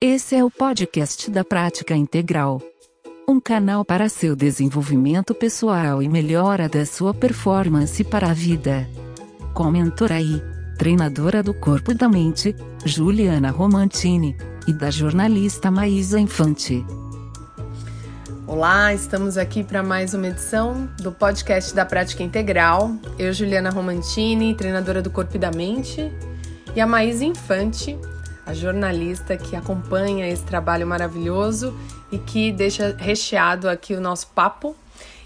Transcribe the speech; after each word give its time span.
Esse 0.00 0.36
é 0.36 0.44
o 0.44 0.48
podcast 0.48 1.28
da 1.28 1.44
Prática 1.44 1.92
Integral. 1.92 2.62
Um 3.28 3.40
canal 3.40 3.84
para 3.84 4.08
seu 4.08 4.36
desenvolvimento 4.36 5.34
pessoal 5.34 6.00
e 6.00 6.08
melhora 6.08 6.68
da 6.68 6.86
sua 6.86 7.12
performance 7.12 8.04
para 8.04 8.30
a 8.30 8.32
vida. 8.32 8.88
Com 9.52 9.72
aí, 10.12 10.40
treinadora 10.78 11.42
do 11.42 11.52
corpo 11.52 11.90
e 11.90 11.96
da 11.96 12.08
mente, 12.08 12.54
Juliana 12.84 13.50
Romantini, 13.50 14.36
e 14.68 14.72
da 14.72 14.88
jornalista 14.88 15.68
Maísa 15.68 16.20
Infante. 16.20 16.86
Olá, 18.46 18.94
estamos 18.94 19.36
aqui 19.36 19.64
para 19.64 19.82
mais 19.82 20.14
uma 20.14 20.28
edição 20.28 20.88
do 21.00 21.10
podcast 21.10 21.74
da 21.74 21.84
Prática 21.84 22.22
Integral. 22.22 22.92
Eu, 23.18 23.32
Juliana 23.32 23.70
Romantini, 23.70 24.54
treinadora 24.54 25.02
do 25.02 25.10
corpo 25.10 25.34
e 25.34 25.40
da 25.40 25.50
mente, 25.50 26.08
e 26.76 26.80
a 26.80 26.86
Maísa 26.86 27.24
Infante, 27.24 27.98
a 28.48 28.54
jornalista 28.54 29.36
que 29.36 29.54
acompanha 29.54 30.26
esse 30.26 30.42
trabalho 30.42 30.86
maravilhoso 30.86 31.78
e 32.10 32.16
que 32.16 32.50
deixa 32.50 32.96
recheado 32.96 33.68
aqui 33.68 33.92
o 33.92 34.00
nosso 34.00 34.28
papo. 34.28 34.74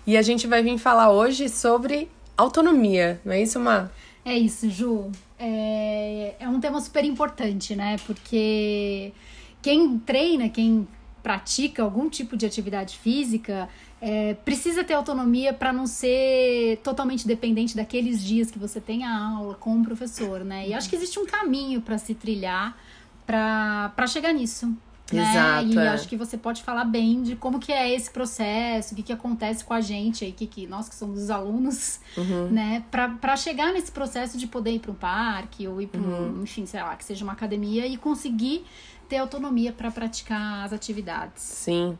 E 0.05 0.17
a 0.17 0.23
gente 0.23 0.48
vai 0.48 0.61
vir 0.61 0.77
falar 0.77 1.12
hoje 1.12 1.48
sobre 1.48 2.11
autonomia, 2.37 3.21
não 3.25 3.33
é 3.33 3.41
isso, 3.41 3.61
Má? 3.61 3.89
É 4.25 4.37
isso, 4.37 4.69
Ju. 4.69 5.12
É, 5.39 6.35
é 6.41 6.48
um 6.48 6.59
tema 6.59 6.81
super 6.81 7.05
importante, 7.05 7.77
né? 7.77 7.97
Porque 8.07 9.12
quem 9.62 10.01
treina, 10.01 10.48
quem 10.48 10.89
pratica 11.23 11.84
algum 11.84 12.11
tipo 12.11 12.37
de 12.37 12.45
atividade 12.45 12.98
física, 12.98 13.69
é, 14.01 14.34
precisa 14.34 14.83
ter 14.83 14.95
autonomia 14.95 15.53
para 15.53 15.73
não 15.73 15.87
ser 15.87 16.81
totalmente 16.83 17.25
dependente 17.25 17.77
daqueles 17.77 18.20
dias 18.20 18.51
que 18.51 18.59
você 18.59 18.81
tem 18.81 19.05
a 19.05 19.17
aula 19.17 19.55
com 19.55 19.81
o 19.81 19.84
professor, 19.84 20.45
né? 20.45 20.67
E 20.67 20.75
acho 20.75 20.91
que 20.91 20.97
existe 20.97 21.20
um 21.20 21.27
caminho 21.27 21.81
para 21.81 21.97
se 21.98 22.17
trilhar 22.17 22.77
para 23.27 24.07
chegar 24.07 24.33
nisso. 24.33 24.75
Né? 25.12 25.31
Exato. 25.31 25.67
E 25.67 25.79
é. 25.79 25.89
acho 25.89 26.09
que 26.09 26.17
você 26.17 26.39
pode 26.39 26.62
falar 26.62 26.85
bem 26.85 27.23
de 27.23 27.37
como 27.37 27.59
que 27.59 27.73
é 27.73 27.95
esse 27.95 28.11
processo, 28.11 28.95
o 28.95 28.97
que, 28.97 29.03
que 29.03 29.12
acontece 29.12 29.65
com 29.65 29.75
a 29.75 29.81
gente 29.81 30.25
aí, 30.25 30.33
que, 30.33 30.47
que 30.47 30.67
nós 30.67 30.89
que 30.89 30.95
somos 30.95 31.23
os 31.23 31.31
alunos, 31.31 32.00
uhum. 32.17 32.48
né, 32.50 32.83
para 32.91 33.37
chegar 33.37 33.73
nesse 33.73 33.93
processo 33.93 34.39
de 34.39 34.47
poder 34.47 34.73
ir 34.73 34.78
para 34.78 34.91
um 34.91 34.95
parque 34.95 35.69
ou 35.69 35.81
ir 35.81 35.89
para 35.89 36.00
uhum. 36.00 36.41
um, 36.41 36.43
enfim, 36.43 36.65
sei 36.67 36.83
lá, 36.83 36.97
que 36.97 37.05
seja 37.05 37.25
uma 37.25 37.34
academia 37.34 37.87
e 37.87 37.97
conseguir 37.97 38.65
ter 39.13 39.19
autonomia 39.19 39.75
para 39.75 39.91
praticar 39.91 40.65
as 40.65 40.73
atividades. 40.73 41.43
Sim. 41.43 41.99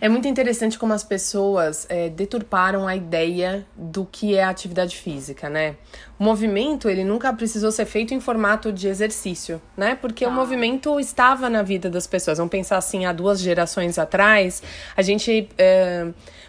É 0.00 0.08
muito 0.08 0.28
interessante 0.28 0.78
como 0.78 0.92
as 0.92 1.02
pessoas 1.02 1.84
é, 1.88 2.08
deturparam 2.08 2.86
a 2.86 2.94
ideia 2.94 3.66
do 3.76 4.06
que 4.06 4.36
é 4.36 4.44
a 4.44 4.50
atividade 4.50 4.96
física, 4.96 5.50
né? 5.50 5.74
O 6.16 6.22
movimento, 6.22 6.88
ele 6.88 7.02
nunca 7.02 7.32
precisou 7.32 7.72
ser 7.72 7.86
feito 7.86 8.14
em 8.14 8.20
formato 8.20 8.72
de 8.72 8.86
exercício, 8.86 9.60
né? 9.76 9.96
Porque 9.96 10.24
ah. 10.24 10.28
o 10.28 10.30
tá. 10.30 10.36
movimento 10.36 11.00
estava 11.00 11.50
na 11.50 11.64
vida 11.64 11.90
das 11.90 12.06
pessoas. 12.06 12.38
Vamos 12.38 12.52
pensar 12.52 12.76
assim, 12.76 13.04
há 13.04 13.12
duas 13.12 13.40
gerações 13.40 13.98
atrás, 13.98 14.62
a 14.96 15.02
gente... 15.02 15.48
É, 15.58 16.06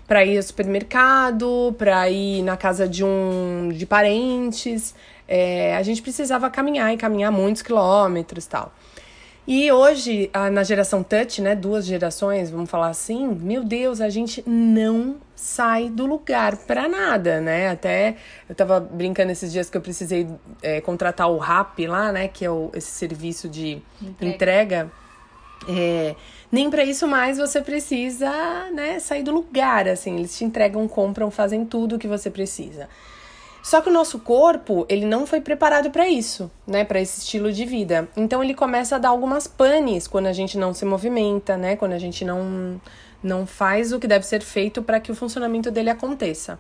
para 0.08 0.24
ir 0.24 0.38
ao 0.38 0.44
supermercado, 0.44 1.74
para 1.80 2.08
ir 2.12 2.44
na 2.44 2.56
casa 2.56 2.88
de 2.88 3.04
um 3.04 3.70
de 3.74 3.88
parentes, 3.88 4.94
é, 5.28 5.76
a 5.76 5.82
gente 5.82 6.00
precisava 6.00 6.48
caminhar 6.52 6.94
e 6.94 6.98
caminhar 6.98 7.32
muitos 7.32 7.64
quilômetros 7.64 8.46
tal. 8.46 8.72
E 9.48 9.72
hoje, 9.72 10.32
na 10.52 10.64
geração 10.64 11.04
touch, 11.04 11.40
né, 11.40 11.56
duas 11.56 11.86
gerações, 11.86 12.50
vamos 12.50 12.70
falar 12.70 12.88
assim, 12.88 13.28
meu 13.28 13.64
Deus, 13.64 14.02
a 14.02 14.10
gente 14.10 14.44
não 14.48 15.18
sai 15.36 15.90
do 15.90 16.08
lugar 16.08 16.56
para 16.58 16.88
nada, 16.88 17.40
né? 17.40 17.70
Até 17.70 18.16
eu 18.50 18.56
tava 18.56 18.80
brincando 18.80 19.32
esses 19.32 19.52
dias 19.52 19.70
que 19.70 19.78
eu 19.78 19.82
precisei 19.82 20.28
é, 20.64 20.82
contratar 20.82 21.30
o 21.30 21.38
RAP 21.38 21.80
lá, 21.88 22.12
né, 22.12 22.28
que 22.28 22.44
é 22.44 22.50
o, 22.50 22.72
esse 22.74 22.90
serviço 22.90 23.48
de 23.48 23.82
entrega. 24.02 24.34
entrega. 24.34 24.92
É, 25.68 26.16
nem 26.52 26.70
para 26.70 26.84
isso 26.84 27.08
mais 27.08 27.38
você 27.38 27.62
precisa, 27.62 28.32
né, 28.72 29.00
sair 29.00 29.24
do 29.24 29.32
lugar, 29.32 29.88
assim, 29.88 30.18
eles 30.18 30.36
te 30.36 30.44
entregam, 30.44 30.88
compram, 30.88 31.30
fazem 31.30 31.66
tudo 31.66 31.96
o 31.96 32.00
que 32.00 32.08
você 32.08 32.32
precisa. 32.32 32.90
Só 33.66 33.82
que 33.82 33.90
o 33.90 33.92
nosso 33.92 34.20
corpo, 34.20 34.86
ele 34.88 35.08
não 35.08 35.26
foi 35.26 35.42
preparado 35.42 35.90
para 35.90 36.08
isso, 36.08 36.52
né, 36.68 36.86
para 36.86 37.02
esse 37.02 37.22
estilo 37.22 37.52
de 37.52 37.66
vida. 37.66 38.08
Então 38.16 38.44
ele 38.44 38.54
começa 38.54 38.96
a 38.96 39.00
dar 39.00 39.10
algumas 39.10 39.48
panes 39.48 40.08
quando 40.08 40.28
a 40.28 40.34
gente 40.34 40.56
não 40.56 40.72
se 40.72 40.86
movimenta, 40.86 41.58
né, 41.58 41.76
quando 41.76 41.94
a 41.94 41.98
gente 41.98 42.24
não 42.24 42.80
não 43.24 43.48
faz 43.48 43.92
o 43.92 44.00
que 44.00 44.06
deve 44.06 44.24
ser 44.24 44.44
feito 44.44 44.84
para 44.84 45.00
que 45.00 45.12
o 45.12 45.16
funcionamento 45.16 45.72
dele 45.72 45.90
aconteça. 45.90 46.60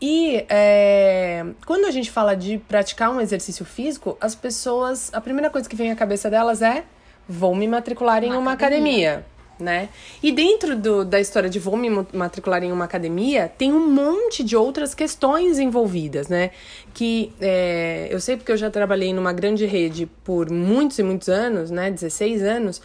E 0.00 0.46
é, 0.48 1.44
quando 1.66 1.86
a 1.86 1.90
gente 1.90 2.12
fala 2.12 2.36
de 2.36 2.58
praticar 2.58 3.10
um 3.10 3.20
exercício 3.20 3.64
físico, 3.64 4.16
as 4.20 4.36
pessoas, 4.36 5.10
a 5.12 5.20
primeira 5.20 5.50
coisa 5.50 5.68
que 5.68 5.74
vem 5.74 5.90
à 5.90 5.96
cabeça 5.96 6.30
delas 6.30 6.62
é 6.62 6.84
vou 7.28 7.56
me 7.56 7.66
matricular 7.66 8.22
em 8.22 8.32
uma 8.34 8.52
academia. 8.52 9.14
academia 9.14 9.39
né? 9.60 9.88
E 10.22 10.32
dentro 10.32 10.76
do, 10.76 11.04
da 11.04 11.20
história 11.20 11.48
de 11.48 11.58
vou 11.58 11.76
me 11.76 11.88
matricular 12.12 12.62
em 12.62 12.72
uma 12.72 12.84
academia, 12.84 13.50
tem 13.56 13.72
um 13.72 13.90
monte 13.90 14.42
de 14.42 14.56
outras 14.56 14.94
questões 14.94 15.58
envolvidas, 15.58 16.28
né? 16.28 16.50
Que 16.94 17.32
é, 17.40 18.08
eu 18.10 18.20
sei 18.20 18.36
porque 18.36 18.50
eu 18.50 18.56
já 18.56 18.70
trabalhei 18.70 19.12
numa 19.12 19.32
grande 19.32 19.66
rede 19.66 20.06
por 20.24 20.50
muitos 20.50 20.98
e 20.98 21.02
muitos 21.02 21.28
anos, 21.28 21.70
né? 21.70 21.90
16 21.90 22.42
anos. 22.42 22.82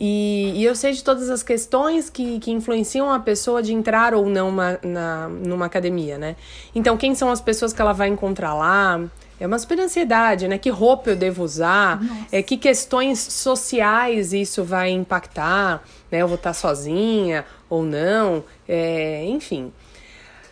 E, 0.00 0.52
e 0.54 0.64
eu 0.64 0.76
sei 0.76 0.92
de 0.92 1.02
todas 1.02 1.28
as 1.28 1.42
questões 1.42 2.08
que, 2.08 2.38
que 2.38 2.52
influenciam 2.52 3.10
a 3.10 3.18
pessoa 3.18 3.60
de 3.60 3.74
entrar 3.74 4.14
ou 4.14 4.26
não 4.26 4.48
uma, 4.48 4.78
na, 4.80 5.28
numa 5.28 5.66
academia, 5.66 6.16
né? 6.16 6.36
Então, 6.72 6.96
quem 6.96 7.16
são 7.16 7.30
as 7.30 7.40
pessoas 7.40 7.72
que 7.72 7.82
ela 7.82 7.92
vai 7.92 8.08
encontrar 8.08 8.54
lá? 8.54 9.00
É 9.40 9.46
uma 9.46 9.58
super 9.58 9.78
ansiedade, 9.78 10.48
né? 10.48 10.58
Que 10.58 10.68
roupa 10.68 11.10
eu 11.10 11.16
devo 11.16 11.44
usar? 11.44 12.00
É, 12.32 12.42
que 12.42 12.56
questões 12.56 13.18
sociais 13.18 14.32
isso 14.32 14.64
vai 14.64 14.90
impactar? 14.90 15.82
Né? 16.10 16.22
Eu 16.22 16.28
vou 16.28 16.36
estar 16.36 16.52
sozinha 16.52 17.44
ou 17.70 17.82
não? 17.82 18.44
É, 18.68 19.24
enfim. 19.26 19.72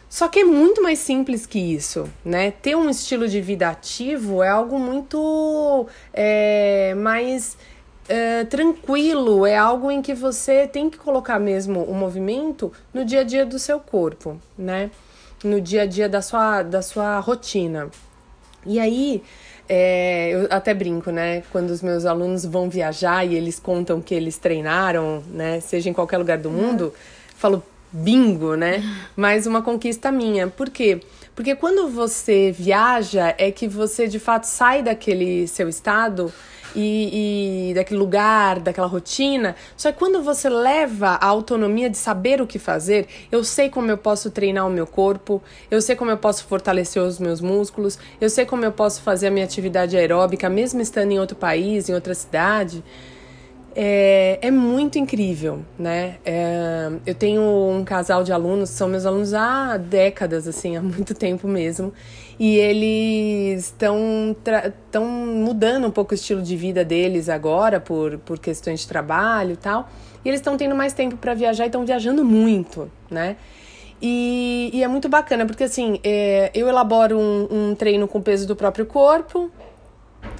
Só 0.08 0.28
que 0.28 0.40
é 0.40 0.44
muito 0.44 0.82
mais 0.82 1.00
simples 1.00 1.46
que 1.46 1.58
isso, 1.58 2.08
né? 2.24 2.50
Ter 2.50 2.76
um 2.76 2.88
estilo 2.88 3.28
de 3.28 3.40
vida 3.40 3.68
ativo 3.68 4.42
é 4.42 4.48
algo 4.48 4.78
muito 4.78 5.86
é, 6.14 6.94
mais 6.94 7.58
é, 8.08 8.44
tranquilo, 8.44 9.44
é 9.44 9.56
algo 9.56 9.90
em 9.90 10.00
que 10.00 10.14
você 10.14 10.66
tem 10.66 10.88
que 10.88 10.96
colocar 10.96 11.38
mesmo 11.38 11.82
o 11.82 11.94
movimento 11.94 12.72
no 12.94 13.04
dia 13.04 13.20
a 13.20 13.24
dia 13.24 13.44
do 13.44 13.58
seu 13.58 13.80
corpo, 13.80 14.40
né? 14.56 14.90
No 15.44 15.60
dia 15.60 15.82
a 15.82 15.86
dia 15.86 16.08
da 16.08 16.22
sua, 16.22 16.62
da 16.62 16.82
sua 16.82 17.18
rotina. 17.18 17.90
E 18.66 18.78
aí, 18.78 19.22
é, 19.68 20.30
eu 20.30 20.46
até 20.50 20.74
brinco, 20.74 21.10
né? 21.10 21.42
Quando 21.50 21.70
os 21.70 21.82
meus 21.82 22.04
alunos 22.04 22.44
vão 22.44 22.68
viajar 22.68 23.24
e 23.24 23.34
eles 23.34 23.58
contam 23.58 24.00
que 24.00 24.14
eles 24.14 24.38
treinaram, 24.38 25.22
né? 25.30 25.60
Seja 25.60 25.90
em 25.90 25.92
qualquer 25.92 26.18
lugar 26.18 26.38
do 26.38 26.50
mundo, 26.50 26.92
falo 27.36 27.62
bingo, 27.92 28.54
né? 28.54 28.82
Mais 29.16 29.46
uma 29.46 29.62
conquista 29.62 30.12
minha. 30.12 30.46
Por 30.46 30.70
quê? 30.70 30.96
Porque 30.96 31.15
quando 31.58 31.88
você 31.88 32.50
viaja, 32.50 33.34
é 33.36 33.50
que 33.50 33.68
você 33.68 34.06
de 34.08 34.18
fato 34.18 34.44
sai 34.44 34.82
daquele 34.82 35.46
seu 35.46 35.68
estado 35.68 36.32
e, 36.74 37.70
e 37.70 37.74
daquele 37.74 37.98
lugar, 37.98 38.60
daquela 38.60 38.86
rotina. 38.86 39.56
Só 39.76 39.90
que 39.90 39.98
quando 39.98 40.22
você 40.22 40.48
leva 40.48 41.08
a 41.08 41.26
autonomia 41.26 41.90
de 41.90 41.96
saber 41.96 42.40
o 42.40 42.46
que 42.46 42.58
fazer, 42.58 43.06
eu 43.32 43.42
sei 43.42 43.68
como 43.68 43.90
eu 43.90 43.98
posso 43.98 44.30
treinar 44.30 44.66
o 44.66 44.70
meu 44.70 44.86
corpo, 44.86 45.42
eu 45.70 45.80
sei 45.80 45.96
como 45.96 46.10
eu 46.10 46.18
posso 46.18 46.44
fortalecer 46.44 47.02
os 47.02 47.18
meus 47.18 47.40
músculos, 47.40 47.98
eu 48.20 48.28
sei 48.28 48.44
como 48.44 48.64
eu 48.64 48.72
posso 48.72 49.02
fazer 49.02 49.28
a 49.28 49.30
minha 49.30 49.44
atividade 49.44 49.96
aeróbica, 49.96 50.48
mesmo 50.48 50.80
estando 50.80 51.12
em 51.12 51.18
outro 51.18 51.36
país, 51.36 51.88
em 51.88 51.94
outra 51.94 52.14
cidade 52.14 52.84
é, 53.78 54.38
é 54.40 54.50
muito 54.50 54.98
incrível, 54.98 55.60
né? 55.78 56.16
É, 56.24 56.90
eu 57.04 57.14
tenho 57.14 57.42
um 57.42 57.84
casal 57.84 58.24
de 58.24 58.32
alunos, 58.32 58.70
são 58.70 58.88
meus 58.88 59.04
alunos 59.04 59.34
há 59.34 59.76
décadas, 59.76 60.48
assim, 60.48 60.74
há 60.78 60.82
muito 60.82 61.14
tempo 61.14 61.46
mesmo, 61.46 61.92
e 62.38 62.56
eles 62.56 63.66
estão 63.66 64.34
estão 64.64 65.04
mudando 65.04 65.86
um 65.86 65.90
pouco 65.90 66.12
o 66.12 66.14
estilo 66.14 66.40
de 66.40 66.56
vida 66.56 66.82
deles 66.82 67.28
agora 67.28 67.78
por, 67.78 68.16
por 68.18 68.38
questões 68.38 68.80
de 68.80 68.88
trabalho 68.88 69.52
e 69.52 69.56
tal, 69.56 69.90
e 70.24 70.28
eles 70.28 70.40
estão 70.40 70.56
tendo 70.56 70.74
mais 70.74 70.94
tempo 70.94 71.18
para 71.18 71.34
viajar 71.34 71.64
e 71.64 71.66
estão 71.66 71.84
viajando 71.84 72.24
muito, 72.24 72.90
né? 73.10 73.36
E, 74.00 74.70
e, 74.72 74.82
é 74.82 74.88
muito 74.88 75.08
bacana, 75.08 75.44
porque 75.46 75.64
assim, 75.64 76.00
é, 76.02 76.50
eu 76.54 76.68
elaboro 76.68 77.18
um, 77.18 77.48
um 77.50 77.74
treino 77.74 78.08
com 78.08 78.20
peso 78.20 78.46
do 78.46 78.54
próprio 78.56 78.86
corpo, 78.86 79.50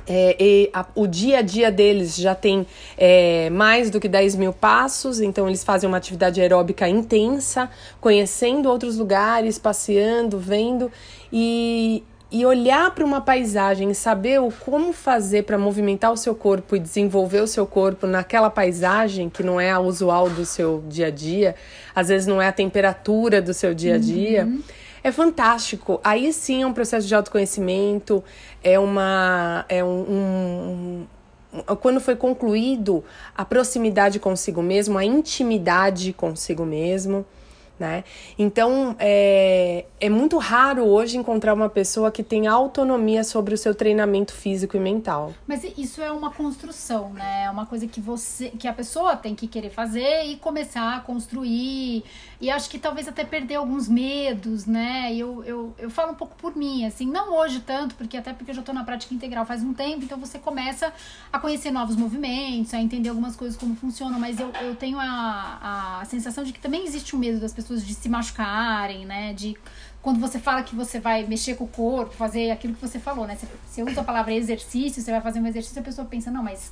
é, 0.09 0.71
a, 0.73 0.87
o 0.95 1.07
dia 1.07 1.39
a 1.39 1.43
dia 1.43 1.71
deles 1.71 2.17
já 2.17 2.35
tem 2.35 2.67
é, 2.97 3.51
mais 3.51 3.91
do 3.91 3.99
que 3.99 4.09
10 4.09 4.37
mil 4.37 4.53
passos, 4.53 5.21
então 5.21 5.49
eles 5.49 5.65
fazem 5.65 5.89
uma 5.89 5.97
atividade 5.97 6.41
aeróbica 6.41 6.89
intensa, 6.89 7.69
conhecendo 8.01 8.69
outros 8.69 8.97
lugares, 8.97 9.59
passeando, 9.59 10.39
vendo 10.39 10.91
e, 11.33 12.05
e 12.31 12.47
olhar 12.47 12.93
para 12.93 13.05
uma 13.05 13.21
paisagem, 13.21 13.93
saber 13.95 14.41
o 14.41 14.51
como 14.51 14.93
fazer 14.93 15.43
para 15.43 15.59
movimentar 15.59 16.13
o 16.13 16.17
seu 16.17 16.35
corpo 16.35 16.77
e 16.77 16.79
desenvolver 16.79 17.41
o 17.41 17.47
seu 17.47 17.67
corpo 17.67 18.07
naquela 18.07 18.49
paisagem 18.49 19.29
que 19.29 19.43
não 19.43 19.61
é 19.61 19.71
a 19.71 19.81
usual 19.81 20.31
do 20.31 20.45
seu 20.45 20.85
dia 20.89 21.09
a 21.09 21.11
dia, 21.11 21.57
às 21.95 22.09
vezes 22.09 22.27
não 22.27 22.41
é 22.41 22.47
a 22.47 22.53
temperatura 22.53 23.43
do 23.43 23.53
seu 23.53 23.75
dia 23.75 23.97
a 23.97 23.99
dia. 23.99 24.45
Uhum 24.45 24.63
é 25.07 25.13
fantástico. 25.13 26.01
Aí 26.03 26.33
sim 26.33 26.63
é 26.63 26.67
um 26.67 26.73
processo 26.73 27.07
de 27.07 27.15
autoconhecimento, 27.15 28.25
é 28.63 28.77
uma. 28.77 29.65
É 29.69 29.85
um, 29.85 31.07
um 31.69 31.77
quando 31.81 32.01
foi 32.01 32.17
concluído 32.17 33.05
a 33.35 33.45
proximidade 33.45 34.19
consigo 34.19 34.61
mesmo, 34.61 34.99
a 34.99 35.05
intimidade 35.05 36.13
consigo 36.13 36.67
mesmo 36.67 37.25
né? 37.79 38.05
Então 38.39 38.97
é, 38.99 39.85
é 40.01 40.09
muito 40.09 40.39
raro 40.39 40.85
hoje 40.85 41.17
encontrar 41.17 41.55
uma 41.55 41.69
pessoa 41.69 42.11
que 42.11 42.23
tem 42.23 42.47
autonomia 42.47 43.23
sobre 43.25 43.55
o 43.55 43.59
seu 43.59 43.75
treinamento 43.75 44.33
físico 44.33 44.77
e 44.77 44.81
mental. 44.81 45.35
Mas 45.47 45.65
isso 45.77 46.03
é 46.03 46.11
uma 46.11 46.31
construção, 46.31 47.11
né? 47.13 47.45
É 47.45 47.51
uma 47.51 47.67
coisa 47.67 47.87
que 47.87 48.01
você, 48.01 48.51
que 48.51 48.67
a 48.67 48.73
pessoa 48.73 49.17
tem 49.17 49.35
que 49.35 49.47
querer 49.47 49.71
fazer 49.71 50.25
e 50.25 50.37
começar 50.37 50.97
a 50.97 51.01
construir. 51.01 52.05
E 52.41 52.51
acho 52.51 52.69
que 52.69 52.79
talvez 52.79 53.09
até 53.09 53.25
perder 53.25 53.57
alguns 53.57 53.89
medos, 53.89 54.67
né? 54.67 55.15
Eu, 55.15 55.43
eu, 55.45 55.75
eu 55.79 55.91
falo 55.91 56.13
um 56.13 56.15
pouco 56.15 56.35
por 56.37 56.57
mim, 56.57 56.85
assim, 56.85 57.07
não 57.07 57.35
hoje 57.39 57.61
tanto, 57.61 57.95
porque 57.95 58.17
até 58.17 58.33
porque 58.33 58.51
eu 58.51 58.55
já 58.55 58.63
tô 58.63 58.73
na 58.73 58.85
prática 58.85 59.15
integral 59.15 59.45
faz 59.47 59.63
um 59.63 59.73
tempo, 59.73 60.05
então 60.05 60.19
você 60.19 60.39
começa 60.39 60.93
a 61.33 61.39
conhecer 61.39 61.71
novos 61.71 61.97
movimentos, 61.97 62.73
a 62.75 62.81
entender 62.81 63.09
algumas 63.09 63.37
coisas 63.37 63.57
como 63.57 63.75
funcionam, 63.77 64.21
mas 64.21 64.39
eu, 64.39 64.51
eu 64.63 64.77
tenho 64.77 64.99
a, 64.99 66.01
a 66.01 66.05
sensação 66.05 66.45
de 66.45 66.53
que 66.53 66.61
também 66.61 66.85
existe 66.85 67.15
o 67.15 67.19
medo 67.19 67.41
das 67.41 67.53
pessoas 67.53 67.66
pessoas 67.67 67.87
de 67.87 67.95
se 67.95 68.09
machucarem, 68.09 69.05
né? 69.05 69.33
De 69.33 69.57
quando 70.01 70.21
você 70.21 70.39
fala 70.39 70.63
que 70.63 70.75
você 70.75 71.01
vai 71.01 71.25
mexer 71.25 71.57
com 71.57 71.65
o 71.65 71.69
corpo, 71.69 72.15
fazer 72.15 72.53
aquilo 72.53 72.75
que 72.75 72.81
você 72.81 72.99
falou, 72.99 73.27
né? 73.27 73.37
Você, 73.37 73.49
você 73.67 73.83
usa 73.83 74.01
a 74.01 74.05
palavra 74.05 74.33
exercício, 74.33 75.03
você 75.03 75.11
vai 75.11 75.21
fazer 75.21 75.41
um 75.41 75.47
exercício, 75.47 75.81
a 75.81 75.85
pessoa 75.85 76.07
pensa, 76.07 76.31
não, 76.31 76.45
mas 76.45 76.71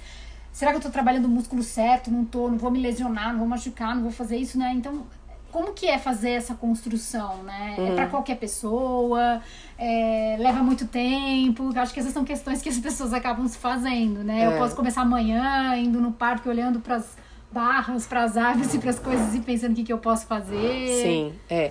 será 0.52 0.70
que 0.70 0.76
eu 0.76 0.82
tô 0.82 0.91
trabalhando 0.91 1.25
o 1.25 1.29
músculo 1.29 1.62
certo? 1.62 2.11
Não 2.11 2.25
tô, 2.25 2.49
não 2.49 2.56
vou 2.56 2.70
me 2.70 2.81
lesionar, 2.81 3.32
não 3.32 3.41
vou 3.41 3.49
machucar, 3.49 3.94
não 3.94 4.02
vou 4.02 4.12
fazer 4.12 4.37
isso, 4.37 4.56
né? 4.56 4.73
Então, 4.73 5.05
como 5.50 5.73
que 5.73 5.87
é 5.87 5.99
fazer 5.99 6.31
essa 6.31 6.55
construção, 6.55 7.43
né? 7.43 7.75
Hum. 7.79 7.87
É 7.88 7.94
para 7.94 8.06
qualquer 8.06 8.37
pessoa, 8.37 9.41
é, 9.76 10.37
leva 10.38 10.62
muito 10.62 10.87
tempo. 10.87 11.70
Acho 11.76 11.93
que 11.93 12.00
essas 12.00 12.12
são 12.12 12.25
questões 12.25 12.62
que 12.62 12.69
as 12.69 12.79
pessoas 12.79 13.12
acabam 13.12 13.46
se 13.49 13.58
fazendo, 13.58 14.23
né? 14.23 14.43
É. 14.43 14.46
Eu 14.46 14.58
posso 14.58 14.76
começar 14.76 15.02
amanhã, 15.02 15.76
indo 15.76 16.00
no 16.00 16.12
parque, 16.12 16.49
olhando 16.49 16.79
para 16.79 16.96
as 16.96 17.23
barras 17.54 18.04
para 18.04 18.24
as 18.24 18.36
árvores 18.36 18.74
e 18.74 18.78
para 18.78 18.90
as 18.90 18.98
coisas 18.98 19.32
e 19.32 19.40
pensando 19.40 19.72
o 19.72 19.74
que, 19.76 19.84
que 19.84 19.92
eu 19.92 19.98
posso 19.98 20.26
fazer. 20.26 21.00
Sim, 21.02 21.32
é. 21.48 21.70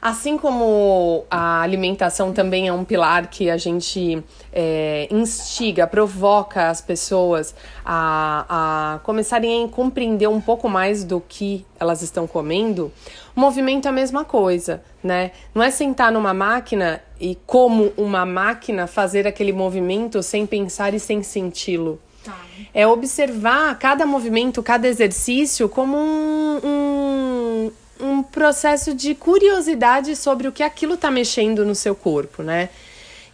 Assim 0.00 0.38
como 0.38 1.24
a 1.28 1.62
alimentação 1.62 2.32
também 2.32 2.68
é 2.68 2.72
um 2.72 2.84
pilar 2.84 3.28
que 3.28 3.50
a 3.50 3.56
gente 3.56 4.22
é, 4.52 5.08
instiga, 5.10 5.84
provoca 5.84 6.68
as 6.68 6.80
pessoas 6.80 7.54
a, 7.84 8.94
a 8.94 8.98
começarem 9.00 9.64
a 9.64 9.68
compreender 9.68 10.28
um 10.28 10.40
pouco 10.40 10.68
mais 10.68 11.02
do 11.02 11.20
que 11.20 11.66
elas 11.80 12.02
estão 12.02 12.24
comendo, 12.24 12.92
o 13.34 13.40
movimento 13.40 13.86
é 13.86 13.88
a 13.88 13.92
mesma 13.92 14.24
coisa, 14.24 14.80
né? 15.02 15.32
Não 15.52 15.62
é 15.62 15.72
sentar 15.72 16.12
numa 16.12 16.32
máquina 16.32 17.02
e, 17.18 17.36
como 17.44 17.92
uma 17.96 18.24
máquina, 18.24 18.86
fazer 18.86 19.26
aquele 19.26 19.52
movimento 19.52 20.22
sem 20.22 20.46
pensar 20.46 20.94
e 20.94 21.00
sem 21.00 21.20
senti-lo. 21.22 22.00
Tá. 22.26 22.36
É 22.74 22.86
observar 22.86 23.78
cada 23.78 24.04
movimento, 24.04 24.60
cada 24.62 24.88
exercício 24.88 25.68
como 25.68 25.96
um, 25.96 26.60
um, 26.64 27.72
um 28.00 28.22
processo 28.22 28.92
de 28.92 29.14
curiosidade 29.14 30.16
sobre 30.16 30.48
o 30.48 30.52
que 30.52 30.64
aquilo 30.64 30.94
está 30.94 31.08
mexendo 31.08 31.64
no 31.64 31.74
seu 31.74 31.94
corpo, 31.94 32.42
né? 32.42 32.68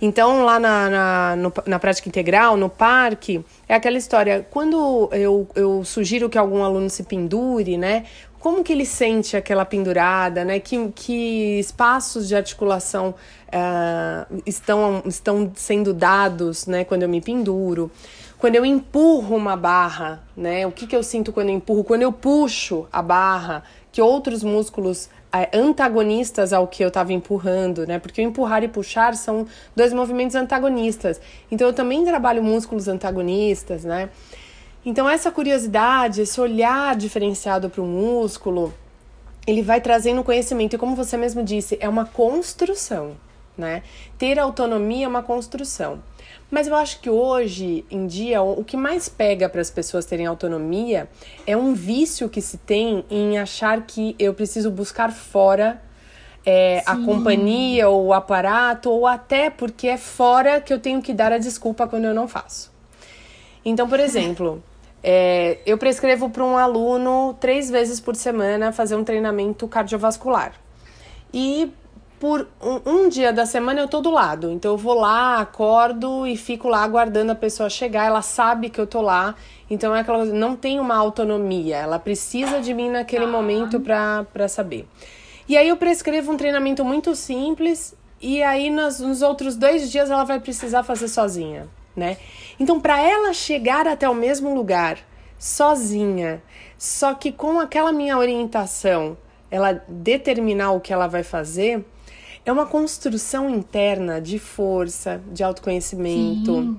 Então, 0.00 0.44
lá 0.44 0.58
na, 0.58 0.90
na, 0.90 1.36
no, 1.36 1.52
na 1.64 1.78
prática 1.78 2.08
integral, 2.08 2.56
no 2.56 2.68
parque, 2.68 3.42
é 3.68 3.74
aquela 3.76 3.96
história. 3.96 4.46
Quando 4.50 5.08
eu, 5.12 5.48
eu 5.54 5.84
sugiro 5.84 6.28
que 6.28 6.36
algum 6.36 6.62
aluno 6.62 6.90
se 6.90 7.04
pendure, 7.04 7.78
né? 7.78 8.04
Como 8.40 8.64
que 8.64 8.72
ele 8.72 8.84
sente 8.84 9.36
aquela 9.36 9.64
pendurada, 9.64 10.44
né? 10.44 10.58
Que, 10.58 10.88
que 10.88 11.60
espaços 11.60 12.26
de 12.26 12.34
articulação 12.34 13.14
uh, 13.46 14.42
estão, 14.44 15.02
estão 15.06 15.52
sendo 15.54 15.94
dados, 15.94 16.66
né? 16.66 16.82
Quando 16.82 17.04
eu 17.04 17.08
me 17.08 17.20
penduro. 17.20 17.88
Quando 18.42 18.56
eu 18.56 18.66
empurro 18.66 19.36
uma 19.36 19.56
barra, 19.56 20.20
né? 20.36 20.66
O 20.66 20.72
que, 20.72 20.84
que 20.84 20.96
eu 20.96 21.02
sinto 21.04 21.32
quando 21.32 21.50
eu 21.50 21.54
empurro? 21.54 21.84
Quando 21.84 22.02
eu 22.02 22.12
puxo 22.12 22.88
a 22.92 23.00
barra, 23.00 23.62
que 23.92 24.02
outros 24.02 24.42
músculos 24.42 25.08
é, 25.32 25.48
antagonistas 25.56 26.52
ao 26.52 26.66
que 26.66 26.82
eu 26.82 26.88
estava 26.88 27.12
empurrando, 27.12 27.86
né? 27.86 28.00
Porque 28.00 28.20
empurrar 28.20 28.64
e 28.64 28.66
puxar 28.66 29.14
são 29.14 29.46
dois 29.76 29.92
movimentos 29.92 30.34
antagonistas. 30.34 31.20
Então 31.52 31.68
eu 31.68 31.72
também 31.72 32.04
trabalho 32.04 32.42
músculos 32.42 32.88
antagonistas, 32.88 33.84
né? 33.84 34.10
Então 34.84 35.08
essa 35.08 35.30
curiosidade, 35.30 36.22
esse 36.22 36.40
olhar 36.40 36.96
diferenciado 36.96 37.70
para 37.70 37.80
o 37.80 37.86
músculo, 37.86 38.74
ele 39.46 39.62
vai 39.62 39.80
trazendo 39.80 40.24
conhecimento 40.24 40.74
e 40.74 40.78
como 40.80 40.96
você 40.96 41.16
mesmo 41.16 41.44
disse, 41.44 41.78
é 41.80 41.88
uma 41.88 42.06
construção, 42.06 43.12
né? 43.56 43.82
Ter 44.19 44.38
autonomia 44.38 45.04
é 45.04 45.08
uma 45.08 45.22
construção. 45.22 46.02
Mas 46.50 46.66
eu 46.66 46.75
acho 46.75 47.00
que 47.00 47.08
hoje 47.08 47.84
em 47.90 48.06
dia 48.06 48.43
o 48.43 48.62
que 48.62 48.76
mais 48.76 49.08
pega 49.08 49.49
para 49.49 49.60
as 49.60 49.70
pessoas 49.70 50.04
terem 50.04 50.26
autonomia 50.26 51.08
é 51.46 51.56
um 51.56 51.72
vício 51.72 52.28
que 52.28 52.43
se 52.43 52.58
tem 52.58 53.04
em 53.10 53.38
achar 53.38 53.82
que 53.87 54.14
eu 54.19 54.34
preciso 54.34 54.70
buscar 54.70 55.10
fora 55.12 55.81
é, 56.44 56.82
a 56.84 56.96
companhia 56.96 57.88
ou 57.88 58.06
o 58.06 58.12
aparato, 58.12 58.90
ou 58.90 59.06
até 59.06 59.49
porque 59.49 59.88
é 59.88 59.96
fora 59.96 60.60
que 60.60 60.72
eu 60.72 60.78
tenho 60.78 61.00
que 61.00 61.14
dar 61.14 61.32
a 61.32 61.38
desculpa 61.38 61.87
quando 61.87 62.05
eu 62.05 62.14
não 62.14 62.26
faço. 62.26 62.72
Então, 63.64 63.88
por 63.88 64.00
exemplo, 64.00 64.62
é, 65.02 65.58
eu 65.64 65.78
prescrevo 65.78 66.28
para 66.31 66.44
um 66.44 66.56
aluno 66.56 67.34
três 67.40 67.70
vezes 67.70 68.00
por 68.00 68.16
semana 68.16 68.72
fazer 68.72 68.96
um 68.96 69.05
treinamento 69.05 69.66
cardiovascular. 69.69 70.52
E 71.32 71.72
por 72.22 72.46
um, 72.62 72.80
um, 72.88 73.08
dia 73.08 73.32
da 73.32 73.44
semana 73.44 73.80
eu 73.80 73.88
tô 73.88 74.00
do 74.00 74.08
lado. 74.08 74.52
Então 74.52 74.70
eu 74.70 74.76
vou 74.76 74.94
lá, 74.94 75.40
acordo 75.40 76.24
e 76.24 76.36
fico 76.36 76.69
lá 76.69 76.84
aguardando 76.84 77.32
a 77.32 77.34
pessoa 77.34 77.69
chegar. 77.69 78.06
Ela 78.06 78.22
sabe 78.22 78.70
que 78.70 78.80
eu 78.80 78.86
tô 78.86 79.02
lá. 79.02 79.34
Então 79.69 79.92
é 79.92 80.02
aquela 80.02 80.19
coisa, 80.19 80.32
não 80.32 80.54
tem 80.54 80.78
uma 80.78 80.94
autonomia. 80.94 81.78
Ela 81.78 81.98
precisa 81.98 82.60
de 82.60 82.72
mim 82.72 82.90
naquele 82.90 83.26
momento 83.26 83.80
para 83.80 84.46
saber. 84.46 84.88
E 85.48 85.56
aí 85.56 85.69
eu 85.69 85.76
prescrevo 85.76 86.30
um 86.30 86.36
treinamento 86.36 86.84
muito 86.84 87.12
simples. 87.16 87.92
E 88.20 88.40
aí 88.40 88.70
nos, 88.70 89.00
nos 89.00 89.20
outros 89.20 89.56
dois 89.56 89.90
dias 89.90 90.08
ela 90.08 90.22
vai 90.22 90.38
precisar 90.38 90.84
fazer 90.84 91.08
sozinha, 91.08 91.69
né? 91.96 92.19
Então 92.60 92.78
para 92.78 93.00
ela 93.00 93.32
chegar 93.32 93.88
até 93.88 94.08
o 94.08 94.14
mesmo 94.14 94.54
lugar 94.54 94.98
sozinha, 95.40 96.40
só 96.78 97.14
que 97.14 97.32
com 97.32 97.58
aquela 97.58 97.90
minha 97.90 98.16
orientação, 98.16 99.19
ela 99.50 99.82
determinar 99.88 100.70
o 100.70 100.80
que 100.80 100.92
ela 100.92 101.08
vai 101.08 101.24
fazer, 101.24 101.84
é 102.44 102.52
uma 102.52 102.66
construção 102.66 103.48
interna 103.48 104.20
de 104.20 104.38
força, 104.38 105.20
de 105.32 105.42
autoconhecimento, 105.42 106.54
Sim. 106.54 106.78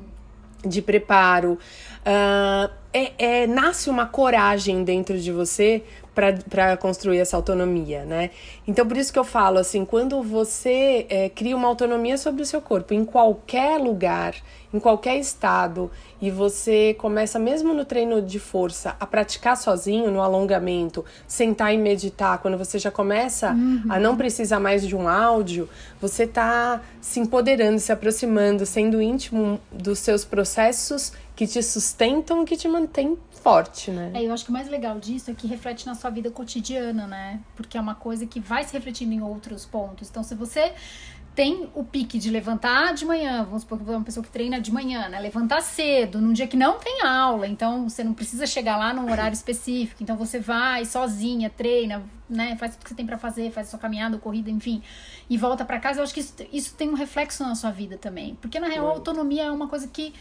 de 0.66 0.82
preparo. 0.82 1.58
Uh, 2.06 2.84
é, 2.94 3.12
é, 3.18 3.48
nasce 3.48 3.90
uma 3.90 4.06
coragem 4.06 4.84
dentro 4.84 5.18
de 5.20 5.32
você 5.32 5.84
para 6.14 6.78
construir 6.78 7.18
essa 7.18 7.36
autonomia, 7.36 8.06
né? 8.06 8.30
Então, 8.68 8.88
por 8.88 8.96
isso 8.96 9.12
que 9.12 9.18
eu 9.18 9.24
falo 9.24 9.58
assim, 9.58 9.84
quando 9.84 10.22
você 10.22 11.08
é, 11.10 11.28
cria 11.28 11.58
uma 11.58 11.68
autonomia 11.68 12.20
sobre 12.20 12.44
o 12.44 12.46
seu 12.46 12.62
corpo, 12.62 12.94
em 12.94 13.04
qualquer 13.04 13.80
lugar, 13.80 14.36
em 14.72 14.80
qualquer 14.80 15.18
estado, 15.18 15.90
e 16.22 16.30
você 16.30 16.94
começa, 17.00 17.40
mesmo 17.40 17.74
no 17.74 17.84
treino 17.84 18.22
de 18.22 18.38
força, 18.38 18.96
a 19.00 19.08
praticar 19.08 19.58
sozinho, 19.58 20.12
no 20.12 20.22
alongamento, 20.22 21.04
sentar 21.28 21.74
e 21.74 21.78
meditar, 21.80 22.38
quando 22.38 22.60
você 22.60 22.78
já 22.78 22.92
começa 22.92 23.52
uhum. 23.52 23.86
a 23.90 24.00
não 24.00 24.16
precisar 24.16 24.60
mais 24.60 24.86
de 24.88 24.96
um 24.96 25.08
áudio, 25.08 25.68
você 26.00 26.28
tá 26.28 26.80
se 27.02 27.20
empoderando, 27.20 27.80
se 27.80 27.92
aproximando, 27.92 28.68
sendo 28.68 29.02
íntimo 29.02 29.60
dos 29.72 29.98
seus 29.98 30.24
processos 30.24 31.12
que 31.44 31.48
te 31.48 31.62
sustentam, 31.62 32.46
que 32.46 32.56
te 32.56 32.68
mantêm 32.68 33.18
forte, 33.30 33.92
né? 33.92 34.12
É, 34.14 34.24
eu 34.24 34.34
acho 34.34 34.46
que 34.46 34.50
o 34.50 34.54
mais 34.54 34.70
legal 34.70 34.98
disso 34.98 35.30
é 35.30 35.34
que 35.34 35.46
reflete 35.46 35.86
na 35.86 35.94
sua 35.94 36.10
vida 36.10 36.32
cotidiana, 36.32 37.06
né? 37.06 37.42
Porque 37.56 37.78
é 37.78 37.82
uma 37.82 37.96
coisa 37.96 38.26
que 38.26 38.40
vai 38.40 38.64
se 38.64 38.72
refletindo 38.72 39.14
em 39.14 39.22
outros 39.22 39.66
pontos. 39.66 40.10
Então, 40.10 40.24
se 40.24 40.34
você 40.36 40.74
tem 41.36 41.68
o 41.74 41.84
pique 41.84 42.18
de 42.20 42.30
levantar 42.30 42.94
de 42.94 43.06
manhã, 43.06 43.44
vamos 43.44 43.64
supor 43.64 43.80
que 43.80 43.90
é 43.90 43.98
uma 43.98 44.04
pessoa 44.04 44.24
que 44.24 44.30
treina 44.30 44.62
de 44.62 44.72
manhã, 44.72 45.10
né? 45.10 45.20
Levantar 45.20 45.62
cedo, 45.62 46.22
num 46.22 46.32
dia 46.32 46.48
que 46.48 46.56
não 46.56 46.78
tem 46.78 47.02
aula, 47.02 47.48
então 47.48 47.90
você 47.90 48.04
não 48.04 48.14
precisa 48.14 48.46
chegar 48.46 48.78
lá 48.78 48.94
num 48.94 49.12
horário 49.12 49.34
específico, 49.34 50.02
então 50.02 50.16
você 50.16 50.40
vai 50.40 50.86
sozinha, 50.86 51.50
treina, 51.50 52.04
né? 52.30 52.56
Faz 52.58 52.74
tudo 52.74 52.84
que 52.84 52.90
você 52.90 52.96
tem 52.96 53.06
para 53.06 53.18
fazer, 53.18 53.52
faz 53.52 53.68
sua 53.68 53.80
caminhada, 53.80 54.18
corrida, 54.18 54.50
enfim, 54.50 54.82
e 55.28 55.36
volta 55.36 55.66
para 55.66 55.80
casa. 55.80 56.00
Eu 56.00 56.04
acho 56.04 56.14
que 56.14 56.20
isso, 56.20 56.36
isso 56.54 56.76
tem 56.76 56.88
um 56.88 56.96
reflexo 56.96 57.44
na 57.44 57.56
sua 57.56 57.72
vida 57.72 57.98
também, 57.98 58.36
porque 58.40 58.60
na 58.60 58.68
real 58.68 58.88
a 58.88 58.92
autonomia 58.92 59.44
é 59.44 59.52
uma 59.52 59.68
coisa 59.68 59.88
que 59.88 60.14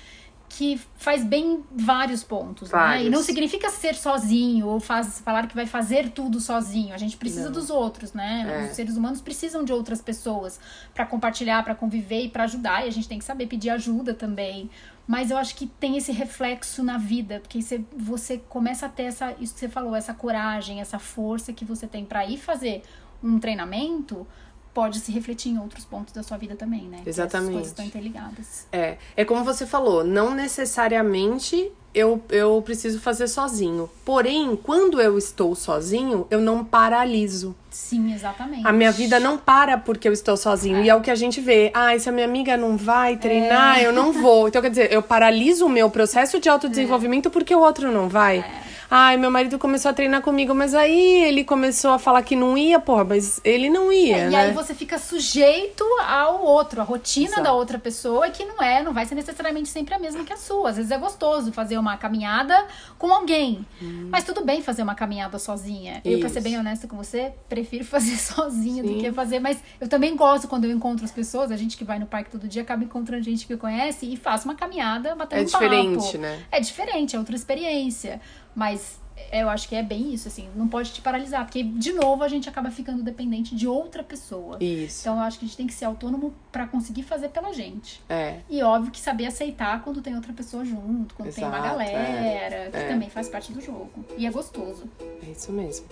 que 0.54 0.78
faz 0.96 1.24
bem 1.24 1.64
vários 1.74 2.22
pontos, 2.22 2.68
vários. 2.68 3.04
né? 3.04 3.06
E 3.06 3.10
não 3.10 3.22
significa 3.22 3.70
ser 3.70 3.94
sozinho 3.94 4.66
ou 4.66 4.78
faz, 4.78 5.18
falar 5.20 5.46
que 5.46 5.54
vai 5.54 5.64
fazer 5.64 6.10
tudo 6.10 6.40
sozinho. 6.40 6.94
A 6.94 6.98
gente 6.98 7.16
precisa 7.16 7.46
não. 7.46 7.52
dos 7.52 7.70
outros, 7.70 8.12
né? 8.12 8.44
É. 8.46 8.66
Os 8.66 8.76
seres 8.76 8.94
humanos 8.94 9.22
precisam 9.22 9.64
de 9.64 9.72
outras 9.72 10.02
pessoas 10.02 10.60
para 10.92 11.06
compartilhar, 11.06 11.62
para 11.64 11.74
conviver 11.74 12.24
e 12.24 12.28
para 12.28 12.44
ajudar. 12.44 12.84
E 12.84 12.88
a 12.88 12.92
gente 12.92 13.08
tem 13.08 13.18
que 13.18 13.24
saber 13.24 13.46
pedir 13.46 13.70
ajuda 13.70 14.12
também. 14.12 14.68
Mas 15.06 15.30
eu 15.30 15.38
acho 15.38 15.56
que 15.56 15.66
tem 15.66 15.96
esse 15.96 16.12
reflexo 16.12 16.82
na 16.82 16.98
vida, 16.98 17.40
porque 17.40 17.62
você, 17.62 17.82
você 17.96 18.36
começa 18.36 18.84
a 18.84 18.88
ter 18.90 19.04
essa, 19.04 19.34
isso 19.40 19.54
que 19.54 19.60
você 19.60 19.70
falou, 19.70 19.96
essa 19.96 20.12
coragem, 20.12 20.82
essa 20.82 20.98
força 20.98 21.50
que 21.50 21.64
você 21.64 21.86
tem 21.86 22.04
para 22.04 22.26
ir 22.26 22.36
fazer 22.36 22.82
um 23.24 23.38
treinamento 23.38 24.26
pode 24.74 25.00
se 25.00 25.12
refletir 25.12 25.50
em 25.50 25.58
outros 25.58 25.84
pontos 25.84 26.12
da 26.12 26.22
sua 26.22 26.36
vida 26.36 26.56
também, 26.56 26.82
né? 26.82 27.02
Exatamente. 27.04 27.48
As 27.48 27.54
coisas 27.54 27.68
estão 27.68 27.84
interligadas. 27.84 28.66
É, 28.72 28.96
é 29.16 29.24
como 29.24 29.44
você 29.44 29.66
falou, 29.66 30.02
não 30.02 30.34
necessariamente 30.34 31.70
eu, 31.94 32.22
eu 32.30 32.60
preciso 32.62 32.98
fazer 33.00 33.28
sozinho. 33.28 33.88
Porém, 34.04 34.56
quando 34.56 35.00
eu 35.00 35.18
estou 35.18 35.54
sozinho, 35.54 36.26
eu 36.30 36.40
não 36.40 36.64
paraliso. 36.64 37.54
Sim, 37.70 38.14
exatamente. 38.14 38.66
A 38.66 38.72
minha 38.72 38.90
vida 38.90 39.20
não 39.20 39.36
para 39.36 39.76
porque 39.76 40.08
eu 40.08 40.12
estou 40.12 40.36
sozinho. 40.36 40.78
É. 40.78 40.84
E 40.84 40.88
é 40.88 40.94
o 40.94 41.02
que 41.02 41.10
a 41.10 41.14
gente 41.14 41.40
vê. 41.40 41.70
Ah, 41.74 41.98
se 41.98 42.08
a 42.08 42.12
minha 42.12 42.26
amiga 42.26 42.56
não 42.56 42.76
vai 42.76 43.16
treinar, 43.16 43.78
é. 43.78 43.86
eu 43.86 43.92
não 43.92 44.12
vou. 44.12 44.48
Então, 44.48 44.62
quer 44.62 44.70
dizer, 44.70 44.92
eu 44.92 45.02
paraliso 45.02 45.66
o 45.66 45.68
meu 45.68 45.90
processo 45.90 46.40
de 46.40 46.48
autodesenvolvimento 46.48 47.28
é. 47.28 47.30
porque 47.30 47.54
o 47.54 47.60
outro 47.60 47.92
não 47.92 48.08
vai. 48.08 48.38
É. 48.38 48.71
Ai, 48.94 49.16
meu 49.16 49.30
marido 49.30 49.58
começou 49.58 49.90
a 49.90 49.94
treinar 49.94 50.20
comigo, 50.20 50.54
mas 50.54 50.74
aí 50.74 51.24
ele 51.24 51.44
começou 51.44 51.92
a 51.92 51.98
falar 51.98 52.22
que 52.22 52.36
não 52.36 52.58
ia, 52.58 52.78
porra, 52.78 53.04
mas 53.04 53.40
ele 53.42 53.70
não 53.70 53.90
ia. 53.90 54.18
É, 54.18 54.24
né? 54.26 54.32
E 54.32 54.36
aí 54.36 54.52
você 54.52 54.74
fica 54.74 54.98
sujeito 54.98 55.82
ao 56.06 56.44
outro, 56.44 56.78
a 56.78 56.84
rotina 56.84 57.28
Exato. 57.28 57.42
da 57.42 57.54
outra 57.54 57.78
pessoa, 57.78 58.28
que 58.28 58.44
não 58.44 58.62
é, 58.62 58.82
não 58.82 58.92
vai 58.92 59.06
ser 59.06 59.14
necessariamente 59.14 59.70
sempre 59.70 59.94
a 59.94 59.98
mesma 59.98 60.24
que 60.24 60.32
a 60.34 60.36
sua. 60.36 60.68
Às 60.68 60.76
vezes 60.76 60.90
é 60.90 60.98
gostoso 60.98 61.50
fazer 61.54 61.78
uma 61.78 61.96
caminhada 61.96 62.66
com 62.98 63.10
alguém. 63.10 63.64
Hum. 63.80 64.10
Mas 64.12 64.24
tudo 64.24 64.44
bem 64.44 64.60
fazer 64.60 64.82
uma 64.82 64.94
caminhada 64.94 65.38
sozinha. 65.38 66.02
Isso. 66.04 66.14
Eu, 66.14 66.20
pra 66.20 66.28
ser 66.28 66.42
bem 66.42 66.58
honesta 66.58 66.86
com 66.86 66.94
você, 66.94 67.32
prefiro 67.48 67.86
fazer 67.86 68.18
sozinha 68.18 68.82
Sim. 68.82 68.92
do 68.92 69.00
que 69.00 69.10
fazer. 69.10 69.40
Mas 69.40 69.56
eu 69.80 69.88
também 69.88 70.14
gosto 70.14 70.46
quando 70.46 70.66
eu 70.66 70.70
encontro 70.70 71.02
as 71.02 71.10
pessoas, 71.10 71.50
a 71.50 71.56
gente 71.56 71.78
que 71.78 71.84
vai 71.84 71.98
no 71.98 72.04
parque 72.04 72.30
todo 72.30 72.46
dia 72.46 72.60
acaba 72.60 72.84
encontrando 72.84 73.24
gente 73.24 73.46
que 73.46 73.56
conhece 73.56 74.04
e 74.04 74.18
faz 74.18 74.44
uma 74.44 74.54
caminhada 74.54 75.14
batendo 75.14 75.40
É 75.40 75.44
diferente, 75.44 76.04
papo. 76.04 76.18
né? 76.18 76.42
É 76.52 76.60
diferente, 76.60 77.16
é 77.16 77.18
outra 77.18 77.34
experiência. 77.34 78.20
Mas 78.54 79.00
eu 79.30 79.48
acho 79.48 79.68
que 79.68 79.74
é 79.74 79.82
bem 79.82 80.12
isso, 80.12 80.28
assim, 80.28 80.48
não 80.54 80.66
pode 80.68 80.90
te 80.92 81.00
paralisar, 81.00 81.44
porque 81.44 81.62
de 81.62 81.92
novo 81.92 82.22
a 82.22 82.28
gente 82.28 82.48
acaba 82.48 82.70
ficando 82.70 83.02
dependente 83.02 83.54
de 83.54 83.66
outra 83.66 84.02
pessoa. 84.02 84.56
Isso. 84.60 85.02
Então 85.02 85.16
eu 85.16 85.22
acho 85.22 85.38
que 85.38 85.44
a 85.44 85.48
gente 85.48 85.56
tem 85.56 85.66
que 85.66 85.74
ser 85.74 85.84
autônomo 85.84 86.34
para 86.50 86.66
conseguir 86.66 87.02
fazer 87.02 87.28
pela 87.28 87.52
gente. 87.52 88.02
É. 88.08 88.40
E 88.48 88.62
óbvio 88.62 88.90
que 88.90 89.00
saber 89.00 89.26
aceitar 89.26 89.82
quando 89.82 90.00
tem 90.02 90.14
outra 90.14 90.32
pessoa 90.32 90.64
junto, 90.64 91.14
quando 91.14 91.28
Exato, 91.28 91.40
tem 91.40 91.48
uma 91.48 91.66
galera, 91.66 91.92
é. 91.92 92.70
que 92.70 92.76
É. 92.76 92.88
também 92.88 93.08
faz 93.08 93.28
parte 93.28 93.52
do 93.52 93.60
jogo. 93.60 93.90
E 94.16 94.26
é 94.26 94.30
gostoso. 94.30 94.84
É 95.26 95.30
isso 95.30 95.52
mesmo. 95.52 95.86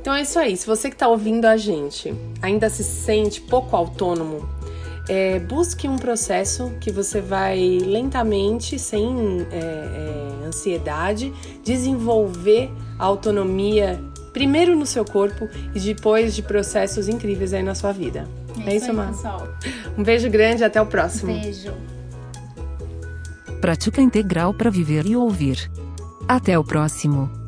Então 0.00 0.14
é 0.14 0.22
isso 0.22 0.38
aí. 0.38 0.56
Se 0.56 0.66
você 0.66 0.88
que 0.88 0.96
está 0.96 1.08
ouvindo 1.08 1.44
a 1.44 1.56
gente 1.56 2.12
ainda 2.40 2.68
se 2.70 2.82
sente 2.82 3.40
pouco 3.40 3.76
autônomo, 3.76 4.48
é, 5.12 5.38
busque 5.38 5.86
um 5.86 5.98
processo 5.98 6.72
que 6.80 6.90
você 6.90 7.20
vai 7.20 7.58
lentamente, 7.84 8.78
sem 8.78 9.46
é, 9.50 9.58
é, 9.58 10.46
ansiedade, 10.46 11.30
desenvolver 11.62 12.70
a 12.98 13.04
autonomia 13.04 14.00
primeiro 14.32 14.74
no 14.74 14.86
seu 14.86 15.04
corpo 15.04 15.50
e 15.74 15.80
depois 15.80 16.34
de 16.34 16.40
processos 16.40 17.08
incríveis 17.08 17.52
aí 17.52 17.62
na 17.62 17.74
sua 17.74 17.92
vida. 17.92 18.26
É, 18.66 18.74
isso, 18.74 18.88
aí, 18.88 18.96
Mar. 18.96 19.08
pessoal. 19.08 19.46
Um 19.98 20.02
beijo 20.02 20.30
grande, 20.30 20.64
até 20.64 20.80
o 20.80 20.86
próximo. 20.86 21.30
Beijo. 21.30 21.74
Prática 23.60 24.00
integral 24.00 24.54
para 24.54 24.70
viver 24.70 25.04
e 25.04 25.14
ouvir. 25.14 25.70
Até 26.26 26.58
o 26.58 26.64
próximo. 26.64 27.41